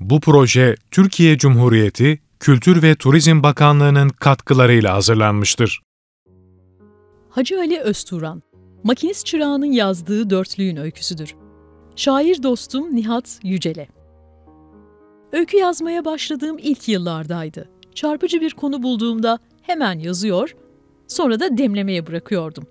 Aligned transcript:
Bu 0.00 0.20
proje 0.20 0.74
Türkiye 0.90 1.38
Cumhuriyeti 1.38 2.18
Kültür 2.40 2.82
ve 2.82 2.94
Turizm 2.94 3.42
Bakanlığı'nın 3.42 4.08
katkılarıyla 4.08 4.94
hazırlanmıştır. 4.94 5.80
Hacı 7.30 7.58
Ali 7.58 7.80
Özturan, 7.80 8.42
makinist 8.84 9.26
çırağının 9.26 9.72
yazdığı 9.72 10.30
dörtlüğün 10.30 10.76
öyküsüdür. 10.76 11.34
Şair 11.96 12.42
dostum 12.42 12.96
Nihat 12.96 13.40
Yücele. 13.42 13.88
Öykü 15.32 15.56
yazmaya 15.56 16.04
başladığım 16.04 16.58
ilk 16.58 16.88
yıllardaydı. 16.88 17.68
Çarpıcı 17.94 18.40
bir 18.40 18.50
konu 18.50 18.82
bulduğumda 18.82 19.38
hemen 19.62 19.98
yazıyor, 19.98 20.56
sonra 21.08 21.40
da 21.40 21.58
demlemeye 21.58 22.06
bırakıyordum. 22.06 22.64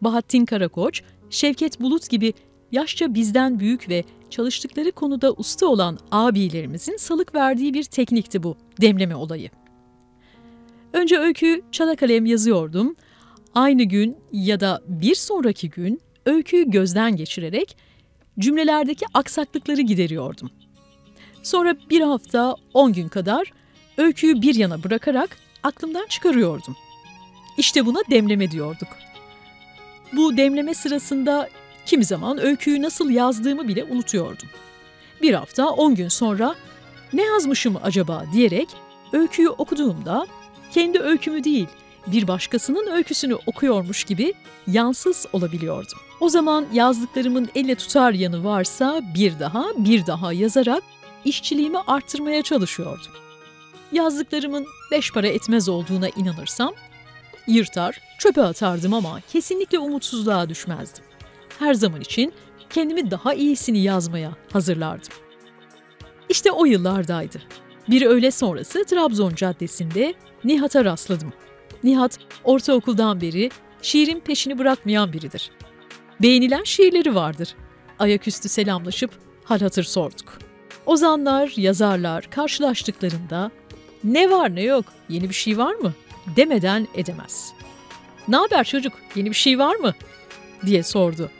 Bahattin 0.00 0.44
Karakoç, 0.44 1.02
Şevket 1.30 1.80
Bulut 1.80 2.10
gibi 2.10 2.32
yaşça 2.74 3.14
bizden 3.14 3.60
büyük 3.60 3.88
ve 3.88 4.04
çalıştıkları 4.30 4.92
konuda 4.92 5.32
usta 5.32 5.66
olan 5.66 5.98
abilerimizin 6.10 6.96
salık 6.96 7.34
verdiği 7.34 7.74
bir 7.74 7.84
teknikti 7.84 8.42
bu 8.42 8.56
demleme 8.80 9.16
olayı. 9.16 9.50
Önce 10.92 11.18
öyküyü 11.18 11.62
çala 11.72 11.96
kalem 11.96 12.26
yazıyordum. 12.26 12.96
Aynı 13.54 13.82
gün 13.82 14.16
ya 14.32 14.60
da 14.60 14.82
bir 14.88 15.14
sonraki 15.14 15.70
gün 15.70 16.00
öyküyü 16.26 16.70
gözden 16.70 17.16
geçirerek 17.16 17.76
cümlelerdeki 18.38 19.06
aksaklıkları 19.14 19.80
gideriyordum. 19.80 20.50
Sonra 21.42 21.76
bir 21.90 22.00
hafta, 22.00 22.56
on 22.74 22.92
gün 22.92 23.08
kadar 23.08 23.52
öyküyü 23.98 24.42
bir 24.42 24.54
yana 24.54 24.82
bırakarak 24.82 25.36
aklımdan 25.62 26.06
çıkarıyordum. 26.06 26.76
İşte 27.58 27.86
buna 27.86 27.98
demleme 28.10 28.50
diyorduk. 28.50 28.88
Bu 30.12 30.36
demleme 30.36 30.74
sırasında 30.74 31.48
kimi 31.86 32.04
zaman 32.04 32.38
öyküyü 32.38 32.82
nasıl 32.82 33.10
yazdığımı 33.10 33.68
bile 33.68 33.84
unutuyordum. 33.84 34.48
Bir 35.22 35.34
hafta, 35.34 35.68
on 35.68 35.94
gün 35.94 36.08
sonra 36.08 36.54
ne 37.12 37.22
yazmışım 37.22 37.76
acaba 37.82 38.24
diyerek 38.32 38.68
öyküyü 39.12 39.48
okuduğumda 39.48 40.26
kendi 40.72 41.00
öykümü 41.00 41.44
değil, 41.44 41.68
bir 42.06 42.28
başkasının 42.28 42.86
öyküsünü 42.86 43.34
okuyormuş 43.46 44.04
gibi 44.04 44.34
yansız 44.66 45.26
olabiliyordum. 45.32 45.98
O 46.20 46.28
zaman 46.28 46.66
yazdıklarımın 46.72 47.48
elle 47.54 47.74
tutar 47.74 48.12
yanı 48.12 48.44
varsa 48.44 49.00
bir 49.14 49.38
daha 49.38 49.66
bir 49.76 50.06
daha 50.06 50.32
yazarak 50.32 50.82
işçiliğimi 51.24 51.78
arttırmaya 51.78 52.42
çalışıyordum. 52.42 53.12
Yazdıklarımın 53.92 54.66
beş 54.90 55.12
para 55.12 55.26
etmez 55.26 55.68
olduğuna 55.68 56.08
inanırsam 56.08 56.72
yırtar, 57.46 58.00
çöpe 58.18 58.42
atardım 58.42 58.94
ama 58.94 59.20
kesinlikle 59.32 59.78
umutsuzluğa 59.78 60.48
düşmezdim. 60.48 61.04
Her 61.58 61.74
zaman 61.74 62.00
için 62.00 62.32
kendimi 62.70 63.10
daha 63.10 63.34
iyisini 63.34 63.78
yazmaya 63.78 64.32
hazırlardım. 64.52 65.12
İşte 66.28 66.52
o 66.52 66.64
yıllardaydı. 66.64 67.38
Bir 67.88 68.02
öğle 68.02 68.30
sonrası 68.30 68.84
Trabzon 68.84 69.34
Caddesi'nde 69.34 70.14
Nihat'a 70.44 70.84
rastladım. 70.84 71.32
Nihat 71.84 72.18
ortaokuldan 72.44 73.20
beri 73.20 73.50
şiirin 73.82 74.20
peşini 74.20 74.58
bırakmayan 74.58 75.12
biridir. 75.12 75.50
Beğenilen 76.22 76.64
şiirleri 76.64 77.14
vardır. 77.14 77.54
Ayaküstü 77.98 78.48
selamlaşıp 78.48 79.10
hal 79.44 79.60
hatır 79.60 79.84
sorduk. 79.84 80.38
Ozanlar, 80.86 81.52
yazarlar 81.56 82.30
karşılaştıklarında 82.30 83.50
ne 84.04 84.30
var 84.30 84.54
ne 84.54 84.62
yok, 84.62 84.84
yeni 85.08 85.28
bir 85.28 85.34
şey 85.34 85.58
var 85.58 85.74
mı 85.74 85.92
demeden 86.36 86.88
edemez. 86.94 87.52
Ne 88.28 88.36
haber 88.36 88.64
çocuk, 88.64 88.92
yeni 89.14 89.30
bir 89.30 89.34
şey 89.34 89.58
var 89.58 89.76
mı 89.76 89.94
diye 90.66 90.82
sordu. 90.82 91.30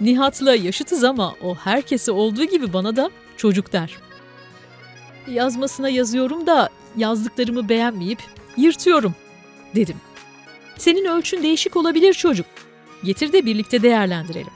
Nihat'la 0.00 0.54
yaşıtız 0.54 1.04
ama 1.04 1.34
o 1.42 1.54
herkese 1.54 2.12
olduğu 2.12 2.44
gibi 2.44 2.72
bana 2.72 2.96
da 2.96 3.10
çocuk 3.36 3.72
der. 3.72 3.96
Yazmasına 5.30 5.88
yazıyorum 5.88 6.46
da 6.46 6.68
yazdıklarımı 6.96 7.68
beğenmeyip 7.68 8.22
yırtıyorum 8.56 9.14
dedim. 9.74 9.96
Senin 10.78 11.04
ölçün 11.04 11.42
değişik 11.42 11.76
olabilir 11.76 12.14
çocuk. 12.14 12.46
Getir 13.04 13.32
de 13.32 13.46
birlikte 13.46 13.82
değerlendirelim. 13.82 14.52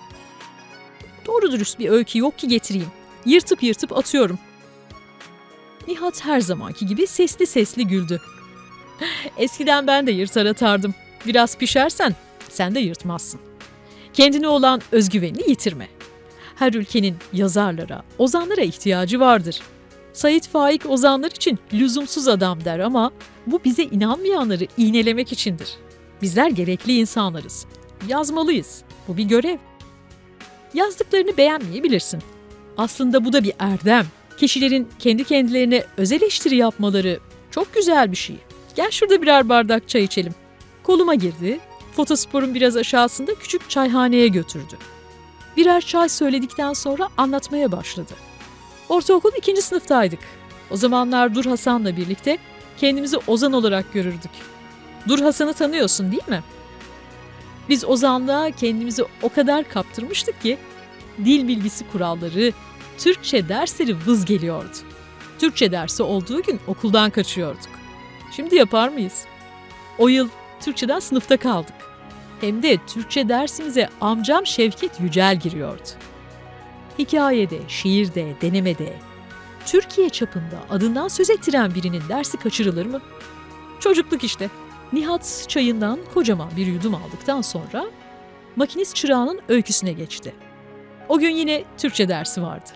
Doğru 1.27 1.53
dürüst 1.53 1.79
bir 1.79 1.89
öykü 1.89 2.19
yok 2.19 2.39
ki 2.39 2.49
getireyim. 2.49 2.91
Yırtıp 3.25 3.63
yırtıp 3.63 3.99
atıyorum. 3.99 4.39
Nihat 5.89 6.25
her 6.25 6.41
zamanki 6.41 6.87
gibi 6.87 7.07
sesli 7.07 7.47
sesli 7.47 7.87
güldü. 7.87 8.21
Eskiden 9.39 9.87
ben 9.87 10.07
de 10.07 10.13
yırtar 10.13 10.47
atardım. 10.47 10.95
Biraz 11.27 11.59
pişersen 11.59 12.15
sen 12.49 12.75
de 12.75 12.81
yırtmazsın. 12.81 13.41
Kendine 14.15 14.49
olan 14.49 14.83
özgüvenini 14.93 15.51
yitirme. 15.51 15.89
Her 16.57 16.73
ülkenin 16.73 17.17
yazarlara, 17.33 18.03
ozanlara 18.19 18.61
ihtiyacı 18.61 19.21
vardır. 19.21 19.61
Sait 20.13 20.49
Faik 20.49 20.91
ozanlar 20.91 21.31
için 21.31 21.59
lüzumsuz 21.73 22.29
adam 22.29 22.65
der 22.65 22.79
ama 22.79 23.13
bu 23.47 23.61
bize 23.65 23.83
inanmayanları 23.83 24.67
iğnelemek 24.77 25.33
içindir. 25.33 25.69
Bizler 26.23 26.51
gerekli 26.51 26.97
insanlarız. 26.97 27.67
Yazmalıyız. 28.09 28.83
Bu 29.09 29.17
bir 29.17 29.25
görev. 29.25 29.59
Yazdıklarını 30.75 31.37
beğenmeyebilirsin. 31.37 32.21
Aslında 32.77 33.25
bu 33.25 33.33
da 33.33 33.45
bir 33.45 33.53
erdem. 33.59 34.07
Kişilerin 34.39 34.89
kendi 34.99 35.25
kendilerine 35.25 35.85
öz 35.97 36.13
eleştiri 36.13 36.57
yapmaları 36.57 37.19
çok 37.51 37.75
güzel 37.75 38.11
bir 38.11 38.17
şey. 38.17 38.37
Gel 38.75 38.91
şurada 38.91 39.23
birer 39.23 39.49
bardak 39.49 39.89
çay 39.89 40.05
içelim. 40.05 40.35
Koluma 40.83 41.15
girdi, 41.15 41.61
fotosporun 41.95 42.55
biraz 42.55 42.77
aşağısında 42.77 43.35
küçük 43.35 43.71
çayhaneye 43.71 44.29
götürdü. 44.29 44.77
Birer 45.57 45.81
çay 45.81 46.09
söyledikten 46.09 46.73
sonra 46.73 47.09
anlatmaya 47.17 47.73
başladı. 47.73 48.15
Ortaokul 48.89 49.31
ikinci 49.39 49.63
sınıftaydık. 49.63 50.19
O 50.71 50.77
zamanlar 50.77 51.35
Dur 51.35 51.45
Hasan'la 51.45 51.97
birlikte 51.97 52.39
kendimizi 52.79 53.17
Ozan 53.27 53.53
olarak 53.53 53.93
görürdük. 53.93 54.31
Dur 55.09 55.21
Hasan'ı 55.21 55.55
tanıyorsun 55.55 56.13
değil 56.13 56.29
mi? 56.29 56.43
Biz 57.69 57.85
Ozan'la 57.85 58.51
kendimizi 58.51 59.05
o 59.23 59.29
kadar 59.29 59.69
kaptırmıştık 59.69 60.43
ki 60.43 60.59
dil 61.25 61.49
bilgisi 61.49 61.89
kuralları, 61.93 62.53
Türkçe 62.99 63.49
dersleri 63.49 63.97
vız 64.07 64.25
geliyordu. 64.25 64.77
Türkçe 65.39 65.73
dersi 65.73 66.03
olduğu 66.03 66.43
gün 66.43 66.61
okuldan 66.67 67.11
kaçıyorduk. 67.11 67.71
Şimdi 68.37 68.57
yapar 68.57 68.89
mıyız? 68.89 69.25
O 69.99 70.09
yıl 70.09 70.29
Türkçeden 70.61 70.99
sınıfta 70.99 71.37
kaldık. 71.37 71.75
Hem 72.41 72.63
de 72.63 72.79
Türkçe 72.87 73.29
dersimize 73.29 73.89
amcam 74.01 74.47
Şevket 74.47 75.01
Yücel 75.01 75.37
giriyordu. 75.41 75.89
Hikayede, 76.99 77.59
şiirde, 77.69 78.35
denemede, 78.41 78.93
Türkiye 79.67 80.09
çapında 80.09 80.59
adından 80.71 81.09
söz 81.09 81.31
ettiren 81.31 81.75
birinin 81.75 82.03
dersi 82.09 82.37
kaçırılır 82.37 82.87
mı? 82.87 83.01
Çocukluk 83.81 84.25
işte. 84.25 84.51
Nihat 84.93 85.45
çayından 85.49 85.99
kocaman 86.15 86.51
bir 86.57 86.67
yudum 86.67 86.95
aldıktan 86.95 87.41
sonra 87.41 87.85
makinist 88.57 88.97
çırağının 88.97 89.41
öyküsüne 89.49 89.93
geçti. 89.93 90.35
O 91.09 91.19
gün 91.19 91.31
yine 91.31 91.65
Türkçe 91.79 92.09
dersi 92.09 92.43
vardı. 92.43 92.71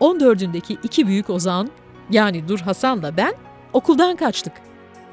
14'ündeki 0.00 0.78
iki 0.82 1.06
büyük 1.06 1.30
ozan 1.30 1.70
yani 2.10 2.48
Dur 2.48 2.60
Hasan'la 2.60 3.16
ben 3.16 3.34
okuldan 3.72 4.16
kaçtık. 4.16 4.52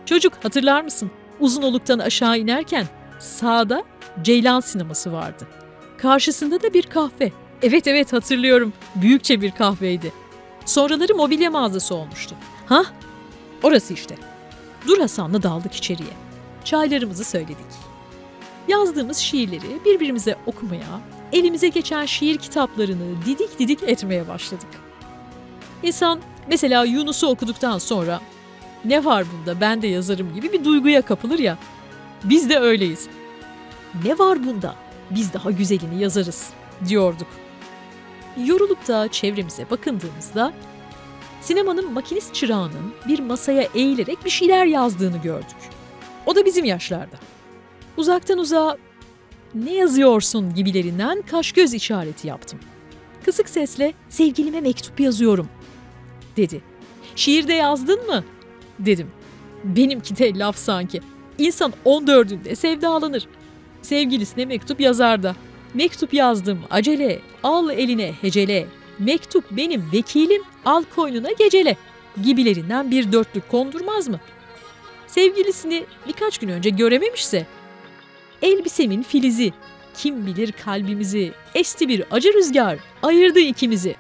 Çocuk 0.06 0.34
hatırlar 0.44 0.82
mısın? 0.82 1.12
Uzunoluk'tan 1.40 2.00
aşağı 2.00 2.40
inerken 2.40 2.86
sağda 3.20 3.84
Ceylan 4.22 4.60
sineması 4.60 5.14
vardı. 5.14 5.48
Karşısında 5.98 6.62
da 6.62 6.74
bir 6.74 6.84
kahve. 6.84 7.32
Evet 7.62 7.88
evet 7.88 8.14
hatırlıyorum. 8.14 8.74
Büyükçe 8.96 9.42
bir 9.42 9.52
kahveydi. 9.52 10.14
Sonraları 10.66 11.16
mobilya 11.16 11.52
mağazası 11.52 11.96
olmuştu. 11.96 12.36
Ha? 12.66 12.84
Orası 13.64 13.94
işte. 13.94 14.16
Dur 14.88 14.98
Hasan'la 14.98 15.44
daldık 15.44 15.74
içeriye. 15.74 16.10
Çaylarımızı 16.64 17.24
söyledik. 17.24 17.66
Yazdığımız 18.68 19.18
şiirleri 19.18 19.86
birbirimize 19.86 20.36
okumaya, 20.46 21.02
elimize 21.34 21.68
geçen 21.68 22.06
şiir 22.06 22.38
kitaplarını 22.38 23.26
didik 23.26 23.60
didik 23.60 23.84
etmeye 23.84 24.28
başladık. 24.28 24.68
İnsan 25.84 26.20
mesela 26.48 26.84
Yunus'u 26.84 27.28
okuduktan 27.28 27.78
sonra 27.78 28.22
ne 28.86 29.06
var 29.06 29.26
bunda 29.34 29.62
ben 29.62 29.82
de 29.82 29.88
yazarım 29.88 30.34
gibi 30.36 30.54
bir 30.54 30.64
duyguya 30.64 31.02
kapılır 31.02 31.40
ya. 31.40 31.58
Biz 32.24 32.50
de 32.50 32.60
öyleyiz. 32.60 33.08
Ne 34.06 34.20
var 34.20 34.46
bunda? 34.46 34.76
Biz 35.10 35.34
daha 35.34 35.52
güzelini 35.52 36.02
yazarız 36.02 36.50
diyorduk. 36.88 37.28
Yorulup 38.46 38.88
da 38.88 39.08
çevremize 39.12 39.70
bakındığımızda 39.70 40.54
sinemanın 41.42 41.94
makinist 41.94 42.34
çırağının 42.34 42.94
bir 43.08 43.20
masaya 43.20 43.68
eğilerek 43.76 44.26
bir 44.26 44.30
şeyler 44.30 44.66
yazdığını 44.66 45.18
gördük. 45.18 45.58
O 46.26 46.36
da 46.36 46.46
bizim 46.46 46.66
yaşlarda. 46.66 47.16
Uzaktan 47.98 48.38
uzağa 48.38 48.78
ne 49.56 49.74
yazıyorsun 49.74 50.56
gibilerinden 50.56 51.22
kaş 51.22 51.52
göz 51.52 51.74
işareti 51.74 52.28
yaptım. 52.28 52.60
Kısık 53.26 53.50
sesle 53.50 53.94
sevgilime 54.10 54.62
mektup 54.62 55.00
yazıyorum 55.00 55.50
dedi. 56.38 56.62
Şiirde 57.16 57.54
yazdın 57.54 58.08
mı? 58.08 58.24
Dedim. 58.80 59.08
Benimki 59.64 60.18
de 60.18 60.40
laf 60.40 60.58
sanki. 60.58 61.02
İnsan 61.38 61.74
14'ünde 61.86 62.56
sevdalanır. 62.56 63.28
Sevgilisine 63.82 64.46
mektup 64.46 64.82
yazar 64.82 65.24
da. 65.24 65.36
Mektup 65.74 66.14
yazdım 66.14 66.60
acele, 66.70 67.20
al 67.44 67.70
eline 67.70 68.12
hecele. 68.22 68.68
mektup 69.00 69.44
benim 69.52 69.92
vekilim, 69.94 70.42
al 70.66 70.84
koynuna 70.96 71.32
gecele 71.32 71.78
gibilerinden 72.24 72.92
bir 72.92 73.12
dörtlük 73.12 73.50
kondurmaz 73.50 74.08
mı? 74.08 74.20
Sevgilisini 75.08 75.86
birkaç 76.08 76.38
gün 76.38 76.50
önce 76.50 76.70
görememişse, 76.70 77.46
elbisemin 78.42 79.04
filizi, 79.04 79.54
kim 79.98 80.26
bilir 80.26 80.52
kalbimizi, 80.52 81.32
esti 81.56 81.90
bir 81.90 82.04
acı 82.12 82.34
rüzgar, 82.34 82.80
ayırdı 83.04 83.40
ikimizi 83.40 83.96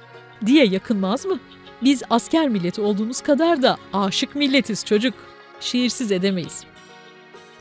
diye 0.45 0.65
yakınmaz 0.65 1.25
mı? 1.25 1.39
Biz 1.85 2.03
asker 2.09 2.49
milleti 2.49 2.81
olduğumuz 2.81 3.21
kadar 3.21 3.61
da 3.61 3.77
aşık 3.93 4.35
milletiz 4.35 4.85
çocuk. 4.85 5.13
Şiirsiz 5.59 6.11
edemeyiz. 6.11 6.63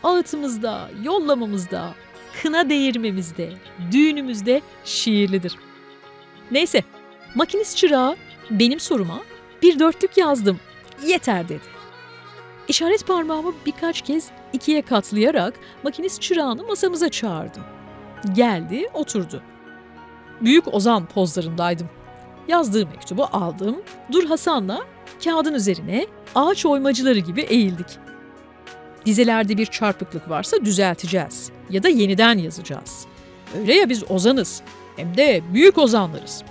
Ağıtımızda, 0.02 0.90
yollamamızda, 1.02 1.94
kına 2.42 2.70
değirmemizde, 2.70 3.52
düğünümüzde 3.92 4.60
şiirlidir. 4.84 5.56
Neyse, 6.50 6.82
makinist 7.34 7.76
çırağı 7.76 8.16
benim 8.50 8.80
soruma 8.80 9.20
bir 9.62 9.78
dörtlük 9.78 10.16
yazdım, 10.16 10.60
yeter 11.06 11.48
dedi. 11.48 11.74
İşaret 12.68 13.06
parmağımı 13.06 13.52
birkaç 13.66 14.02
kez 14.02 14.28
ikiye 14.52 14.82
katlayarak 14.82 15.54
makinist 15.82 16.22
çırağını 16.22 16.66
masamıza 16.66 17.08
çağırdım. 17.08 17.62
Geldi, 18.34 18.88
oturdu. 18.94 19.42
Büyük 20.40 20.74
Ozan 20.74 21.06
pozlarındaydım. 21.06 21.88
Yazdığı 22.48 22.86
mektubu 22.86 23.24
aldım, 23.24 23.76
Dur 24.12 24.24
Hasan'la 24.24 24.80
kağıdın 25.24 25.54
üzerine 25.54 26.06
ağaç 26.34 26.66
oymacıları 26.66 27.18
gibi 27.18 27.40
eğildik. 27.40 27.86
Dizelerde 29.06 29.58
bir 29.58 29.66
çarpıklık 29.66 30.30
varsa 30.30 30.64
düzelteceğiz 30.64 31.50
ya 31.70 31.82
da 31.82 31.88
yeniden 31.88 32.38
yazacağız. 32.38 33.06
Öyle 33.58 33.74
ya 33.74 33.88
biz 33.88 34.10
ozanız, 34.10 34.62
hem 34.96 35.16
de 35.16 35.42
büyük 35.54 35.78
ozanlarız. 35.78 36.42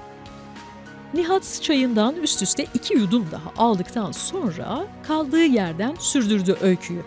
Nihat 1.13 1.59
çayından 1.61 2.15
üst 2.15 2.41
üste 2.41 2.65
iki 2.73 2.93
yudum 2.93 3.27
daha 3.31 3.65
aldıktan 3.65 4.11
sonra 4.11 4.87
kaldığı 5.07 5.45
yerden 5.45 5.95
sürdürdü 5.99 6.57
öyküyü. 6.61 7.03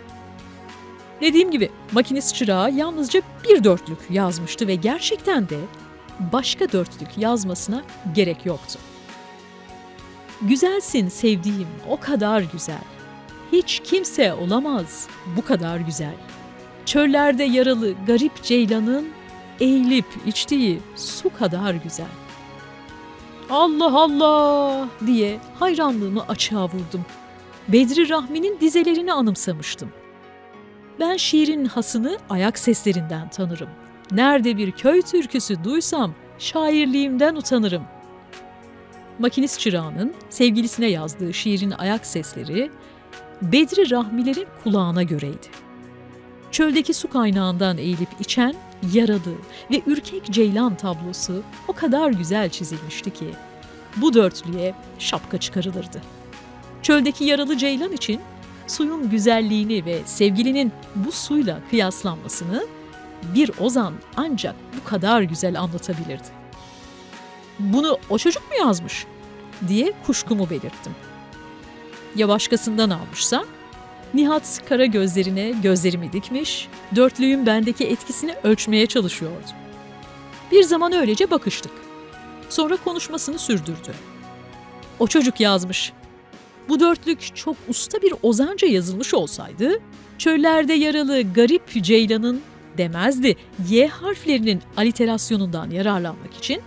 Dediğim 1.21 1.51
gibi 1.51 1.71
makinist 1.93 2.35
çırağı 2.35 2.73
yalnızca 2.73 3.23
bir 3.49 3.65
dörtlük 3.65 3.99
yazmıştı 4.11 4.67
ve 4.67 4.75
gerçekten 4.75 5.49
de 5.49 5.59
başka 6.33 6.73
dörtlük 6.73 7.19
yazmasına 7.19 7.83
gerek 8.15 8.47
yoktu. 8.47 8.79
Güzelsin 10.43 11.09
sevdiğim 11.09 11.69
o 11.89 12.01
kadar 12.01 12.41
güzel. 12.41 12.85
Hiç 13.53 13.81
kimse 13.85 14.35
olamaz 14.35 15.09
bu 15.37 15.45
kadar 15.45 15.79
güzel. 15.79 16.15
Çöllerde 16.87 17.45
yaralı 17.45 17.95
garip 18.07 18.43
ceylanın 18.43 19.09
eğilip 19.61 20.07
içtiği 20.27 20.81
su 20.97 21.31
kadar 21.39 21.75
güzel. 21.75 22.07
Allah 23.51 24.01
Allah 24.01 24.89
diye 25.07 25.39
hayranlığımı 25.59 26.23
açığa 26.29 26.65
vurdum. 26.65 27.05
Bedri 27.69 28.09
Rahmi'nin 28.09 28.61
dizelerini 28.61 29.13
anımsamıştım. 29.13 29.93
Ben 31.01 31.17
şiirin 31.17 31.65
hasını 31.65 32.19
ayak 32.31 32.59
seslerinden 32.59 33.29
tanırım. 33.29 33.69
Nerede 34.13 34.57
bir 34.57 34.73
köy 34.73 35.03
türküsü 35.03 35.65
duysam 35.65 36.15
şairliğimden 36.39 37.35
utanırım. 37.35 37.83
Makinist 39.19 39.61
çırağının 39.61 40.15
sevgilisine 40.31 40.87
yazdığı 40.87 41.35
şiirin 41.35 41.71
ayak 41.71 42.07
sesleri 42.07 42.71
Bedri 43.43 43.91
Rahmilerin 43.91 44.47
kulağına 44.65 45.03
göreydi. 45.03 45.47
Çöldeki 46.51 46.95
su 46.95 47.11
kaynağından 47.11 47.79
eğilip 47.79 48.09
içen 48.21 48.55
yaralı 48.93 49.35
ve 49.71 49.83
ürkek 49.87 50.25
ceylan 50.25 50.75
tablosu 50.75 51.43
o 51.69 51.73
kadar 51.73 52.11
güzel 52.11 52.51
çizilmişti 52.51 53.11
ki 53.11 53.31
bu 53.97 54.15
dörtlüye 54.15 54.75
şapka 54.99 55.39
çıkarılırdı. 55.39 56.03
Çöldeki 56.83 57.25
yaralı 57.25 57.57
ceylan 57.57 57.93
için 57.93 58.21
suyun 58.67 59.11
güzelliğini 59.11 59.85
ve 59.85 59.99
sevgilinin 60.05 60.73
bu 60.95 61.13
suyla 61.13 61.61
kıyaslanmasını 61.71 62.67
bir 63.35 63.51
ozan 63.61 63.95
ancak 64.17 64.55
bu 64.81 64.89
kadar 64.89 65.23
güzel 65.23 65.61
anlatabilirdi. 65.61 66.29
Bunu 67.59 67.99
o 68.11 68.19
çocuk 68.19 68.43
mu 68.43 68.59
yazmış 68.59 69.07
diye 69.69 69.93
kuşkumu 70.07 70.51
belirttim. 70.51 70.95
Ya 72.17 72.29
başkasından 72.29 72.91
almışsa? 72.91 73.45
Nihat 74.15 74.61
kara 74.69 74.87
gözlerine 74.87 75.51
gözlerimi 75.63 76.13
dikmiş, 76.13 76.69
dörtlüğün 76.97 77.47
bendeki 77.47 77.87
etkisini 77.87 78.35
ölçmeye 78.43 78.87
çalışıyordu. 78.87 79.47
Bir 80.53 80.63
zaman 80.63 80.93
öylece 80.93 81.31
bakıştık. 81.31 81.73
Sonra 82.49 82.77
konuşmasını 82.77 83.39
sürdürdü. 83.39 83.95
O 84.99 85.07
çocuk 85.07 85.41
yazmış. 85.41 85.93
Bu 86.69 86.81
dörtlük 86.81 87.37
çok 87.37 87.57
usta 87.69 88.03
bir 88.03 88.15
ozanca 88.23 88.69
yazılmış 88.69 89.15
olsaydı, 89.15 89.81
çöllerde 90.19 90.73
yaralı 90.73 91.33
garip 91.33 91.83
ceylanın 91.83 92.43
demezdi 92.79 93.37
Y 93.69 93.87
harflerinin 93.87 94.63
aliterasyonundan 94.77 95.71
yararlanmak 95.71 96.35
için 96.39 96.61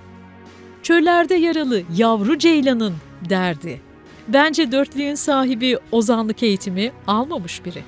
çöllerde 0.84 1.36
yaralı 1.36 1.84
yavru 1.96 2.38
ceylanın 2.38 2.96
derdi. 3.30 3.82
Bence 4.28 4.72
dörtlüğün 4.72 5.16
sahibi 5.16 5.78
ozanlık 5.92 6.44
eğitimi 6.44 6.92
almamış 7.08 7.66
biri. 7.66 7.84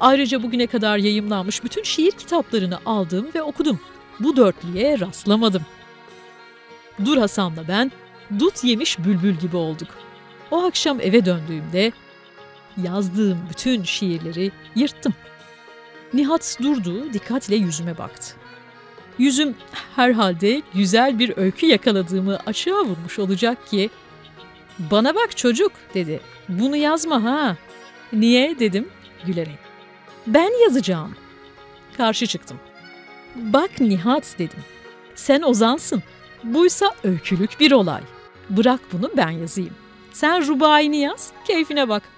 Ayrıca 0.00 0.42
bugüne 0.42 0.66
kadar 0.66 0.98
yayımlanmış 0.98 1.64
bütün 1.64 1.82
şiir 1.82 2.10
kitaplarını 2.10 2.78
aldım 2.86 3.26
ve 3.34 3.42
okudum. 3.42 3.80
Bu 4.20 4.36
dörtlüğe 4.36 5.00
rastlamadım. 5.00 5.62
Dur 7.04 7.18
Hasan'la 7.18 7.68
ben 7.68 7.92
dut 8.38 8.64
yemiş 8.64 8.98
bülbül 8.98 9.34
gibi 9.34 9.56
olduk. 9.56 9.88
O 10.50 10.64
akşam 10.64 11.00
eve 11.00 11.24
döndüğümde 11.24 11.92
yazdığım 12.84 13.38
bütün 13.50 13.82
şiirleri 13.82 14.52
yırttım. 14.74 15.14
Nihat 16.14 16.56
durdu, 16.62 17.12
dikkatle 17.12 17.56
yüzüme 17.56 17.98
baktı. 17.98 18.34
Yüzüm 19.18 19.54
herhalde 19.96 20.62
güzel 20.74 21.18
bir 21.18 21.36
öykü 21.36 21.66
yakaladığımı 21.66 22.38
açığa 22.46 22.84
vurmuş 22.84 23.18
olacak 23.18 23.66
ki 23.66 23.90
''Bana 24.78 25.14
bak 25.14 25.36
çocuk'' 25.36 25.72
dedi. 25.94 26.20
''Bunu 26.48 26.76
yazma 26.76 27.24
ha.'' 27.24 27.56
''Niye?'' 28.12 28.58
dedim 28.58 28.88
gülerek. 29.26 29.58
''Ben 30.26 30.62
yazacağım.'' 30.64 31.16
Karşı 31.96 32.26
çıktım. 32.26 32.60
''Bak 33.36 33.80
Nihat'' 33.80 34.38
dedim. 34.38 34.64
''Sen 35.14 35.42
ozansın. 35.42 36.02
Buysa 36.44 36.94
öykülük 37.04 37.60
bir 37.60 37.72
olay. 37.72 38.02
Bırak 38.50 38.80
bunu 38.92 39.10
ben 39.16 39.30
yazayım. 39.30 39.74
Sen 40.12 40.46
rubayini 40.48 40.96
yaz, 40.96 41.32
keyfine 41.46 41.88
bak.'' 41.88 42.17